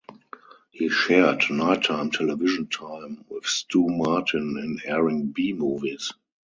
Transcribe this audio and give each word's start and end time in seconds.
He 0.71 0.89
shared 0.89 1.43
night-time 1.51 2.09
television 2.09 2.65
time 2.65 3.23
with 3.29 3.45
Stu 3.45 3.85
Martin 3.87 4.57
in 4.57 4.79
airing 4.83 5.27
B 5.31 5.53
movies. 5.53 6.11